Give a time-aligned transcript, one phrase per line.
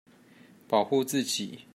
[0.67, 1.65] 保護自己